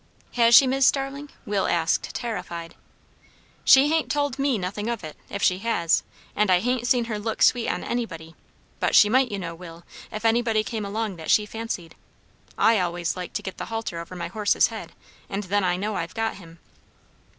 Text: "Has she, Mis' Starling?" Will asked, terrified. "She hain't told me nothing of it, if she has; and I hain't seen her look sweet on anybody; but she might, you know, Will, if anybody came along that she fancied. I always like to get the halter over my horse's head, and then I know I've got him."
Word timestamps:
"Has 0.33 0.55
she, 0.55 0.65
Mis' 0.65 0.87
Starling?" 0.87 1.29
Will 1.45 1.67
asked, 1.67 2.15
terrified. 2.15 2.73
"She 3.63 3.89
hain't 3.89 4.09
told 4.11 4.39
me 4.39 4.57
nothing 4.57 4.89
of 4.89 5.03
it, 5.03 5.15
if 5.29 5.43
she 5.43 5.59
has; 5.59 6.01
and 6.35 6.49
I 6.49 6.59
hain't 6.59 6.87
seen 6.87 7.05
her 7.05 7.19
look 7.19 7.43
sweet 7.43 7.69
on 7.69 7.83
anybody; 7.83 8.33
but 8.79 8.95
she 8.95 9.09
might, 9.09 9.31
you 9.31 9.37
know, 9.37 9.53
Will, 9.53 9.83
if 10.11 10.25
anybody 10.25 10.63
came 10.63 10.85
along 10.85 11.17
that 11.17 11.29
she 11.29 11.45
fancied. 11.45 11.93
I 12.57 12.79
always 12.79 13.15
like 13.15 13.33
to 13.33 13.43
get 13.43 13.57
the 13.59 13.65
halter 13.65 13.99
over 13.99 14.15
my 14.15 14.29
horse's 14.29 14.69
head, 14.69 14.93
and 15.29 15.43
then 15.43 15.63
I 15.63 15.77
know 15.77 15.93
I've 15.93 16.15
got 16.15 16.37
him." 16.37 16.57